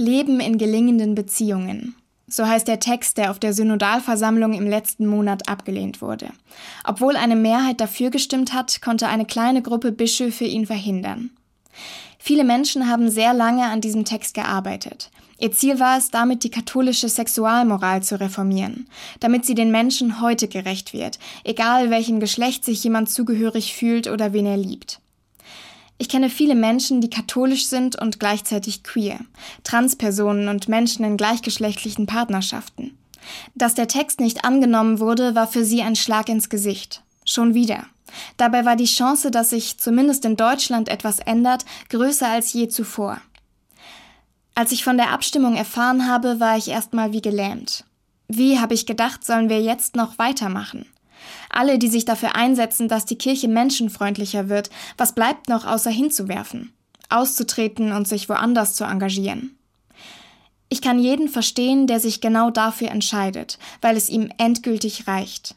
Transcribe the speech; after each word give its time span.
Leben 0.00 0.38
in 0.38 0.58
gelingenden 0.58 1.16
Beziehungen. 1.16 1.96
So 2.28 2.46
heißt 2.46 2.68
der 2.68 2.78
Text, 2.78 3.18
der 3.18 3.32
auf 3.32 3.40
der 3.40 3.52
Synodalversammlung 3.52 4.52
im 4.52 4.68
letzten 4.68 5.08
Monat 5.08 5.48
abgelehnt 5.48 6.00
wurde. 6.00 6.28
Obwohl 6.84 7.16
eine 7.16 7.34
Mehrheit 7.34 7.80
dafür 7.80 8.10
gestimmt 8.10 8.52
hat, 8.52 8.80
konnte 8.80 9.08
eine 9.08 9.24
kleine 9.24 9.60
Gruppe 9.60 9.90
Bischöfe 9.90 10.44
ihn 10.44 10.66
verhindern. 10.66 11.30
Viele 12.20 12.44
Menschen 12.44 12.88
haben 12.88 13.10
sehr 13.10 13.34
lange 13.34 13.64
an 13.64 13.80
diesem 13.80 14.04
Text 14.04 14.34
gearbeitet. 14.34 15.10
Ihr 15.40 15.50
Ziel 15.50 15.80
war 15.80 15.98
es, 15.98 16.12
damit 16.12 16.44
die 16.44 16.50
katholische 16.50 17.08
Sexualmoral 17.08 18.04
zu 18.04 18.20
reformieren, 18.20 18.86
damit 19.18 19.46
sie 19.46 19.56
den 19.56 19.72
Menschen 19.72 20.20
heute 20.20 20.46
gerecht 20.46 20.92
wird, 20.92 21.18
egal 21.42 21.90
welchem 21.90 22.20
Geschlecht 22.20 22.64
sich 22.64 22.84
jemand 22.84 23.10
zugehörig 23.10 23.74
fühlt 23.74 24.06
oder 24.06 24.32
wen 24.32 24.46
er 24.46 24.58
liebt. 24.58 25.00
Ich 25.98 26.08
kenne 26.08 26.30
viele 26.30 26.54
Menschen, 26.54 27.00
die 27.00 27.10
katholisch 27.10 27.66
sind 27.66 28.00
und 28.00 28.20
gleichzeitig 28.20 28.84
queer, 28.84 29.18
Transpersonen 29.64 30.48
und 30.48 30.68
Menschen 30.68 31.04
in 31.04 31.16
gleichgeschlechtlichen 31.16 32.06
Partnerschaften. 32.06 32.96
Dass 33.54 33.74
der 33.74 33.88
Text 33.88 34.20
nicht 34.20 34.44
angenommen 34.44 35.00
wurde, 35.00 35.34
war 35.34 35.48
für 35.48 35.64
sie 35.64 35.82
ein 35.82 35.96
Schlag 35.96 36.28
ins 36.28 36.48
Gesicht. 36.48 37.02
Schon 37.24 37.52
wieder. 37.52 37.84
Dabei 38.36 38.64
war 38.64 38.76
die 38.76 38.86
Chance, 38.86 39.30
dass 39.30 39.50
sich 39.50 39.78
zumindest 39.78 40.24
in 40.24 40.36
Deutschland 40.36 40.88
etwas 40.88 41.18
ändert, 41.18 41.64
größer 41.90 42.28
als 42.28 42.52
je 42.52 42.68
zuvor. 42.68 43.20
Als 44.54 44.72
ich 44.72 44.82
von 44.82 44.96
der 44.96 45.10
Abstimmung 45.10 45.56
erfahren 45.56 46.08
habe, 46.08 46.40
war 46.40 46.56
ich 46.56 46.68
erstmal 46.68 47.12
wie 47.12 47.20
gelähmt. 47.20 47.84
Wie, 48.28 48.58
habe 48.58 48.74
ich 48.74 48.86
gedacht, 48.86 49.24
sollen 49.24 49.48
wir 49.48 49.60
jetzt 49.60 49.96
noch 49.96 50.18
weitermachen? 50.18 50.86
Alle, 51.50 51.78
die 51.78 51.88
sich 51.88 52.04
dafür 52.04 52.36
einsetzen, 52.36 52.88
dass 52.88 53.04
die 53.04 53.18
Kirche 53.18 53.48
menschenfreundlicher 53.48 54.48
wird, 54.48 54.70
was 54.96 55.14
bleibt 55.14 55.48
noch 55.48 55.66
außer 55.66 55.90
hinzuwerfen, 55.90 56.72
auszutreten 57.08 57.92
und 57.92 58.06
sich 58.06 58.28
woanders 58.28 58.74
zu 58.74 58.84
engagieren? 58.84 59.56
Ich 60.68 60.82
kann 60.82 60.98
jeden 60.98 61.28
verstehen, 61.28 61.86
der 61.86 61.98
sich 61.98 62.20
genau 62.20 62.50
dafür 62.50 62.90
entscheidet, 62.90 63.58
weil 63.80 63.96
es 63.96 64.08
ihm 64.08 64.30
endgültig 64.36 65.06
reicht. 65.06 65.54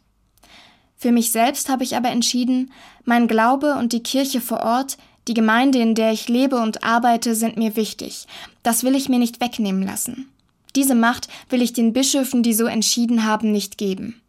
Für 0.96 1.12
mich 1.12 1.32
selbst 1.32 1.68
habe 1.70 1.84
ich 1.84 1.98
aber 1.98 2.10
entschieden, 2.10 2.72
mein 3.04 3.28
Glaube 3.28 3.76
und 3.76 3.92
die 3.92 4.04
Kirche 4.04 4.40
vor 4.40 4.62
Ort, 4.62 4.98
die 5.28 5.34
Gemeinde, 5.34 5.80
in 5.80 5.96
der 5.96 6.12
ich 6.12 6.30
lebe 6.30 6.58
und 6.58 6.84
arbeite, 6.84 7.36
sind 7.36 7.58
mir 7.58 7.76
wichtig. 7.76 8.26
Das 8.64 8.84
will 8.84 8.96
ich 8.96 9.10
mir 9.10 9.20
nicht 9.20 9.42
wegnehmen 9.42 9.84
lassen. 9.84 10.30
Diese 10.76 10.96
Macht 10.96 11.28
will 11.50 11.62
ich 11.62 11.74
den 11.74 11.94
Bischöfen, 11.94 12.44
die 12.44 12.54
so 12.54 12.66
entschieden 12.66 13.26
haben, 13.26 13.52
nicht 13.52 13.78
geben. 13.78 14.22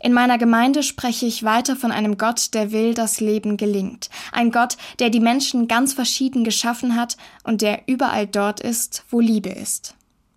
In 0.00 0.12
meiner 0.12 0.38
Gemeinde 0.38 0.84
spreche 0.84 1.26
ich 1.26 1.42
weiter 1.42 1.74
von 1.74 1.90
einem 1.90 2.18
Gott, 2.18 2.54
der 2.54 2.70
will, 2.70 2.94
dass 2.94 3.18
Leben 3.18 3.56
gelingt. 3.56 4.10
Ein 4.30 4.52
Gott, 4.52 4.76
der 5.00 5.10
die 5.10 5.18
Menschen 5.18 5.66
ganz 5.66 5.92
verschieden 5.92 6.44
geschaffen 6.44 6.94
hat 6.94 7.16
und 7.42 7.62
der 7.62 7.82
überall 7.88 8.28
dort 8.28 8.60
ist, 8.60 9.04
wo 9.10 9.18
Liebe 9.18 9.48
ist. 9.48 9.97